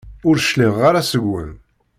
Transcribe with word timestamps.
Ur 0.27 0.35
cliɛeɣ 0.47 0.79
ara 0.89 1.07
seg-wen. 1.11 1.51